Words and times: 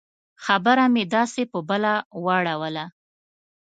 خبره 0.45 0.85
مې 0.93 1.03
داسې 1.15 1.41
په 1.51 1.59
بله 1.69 1.93
واړوله. 2.23 2.85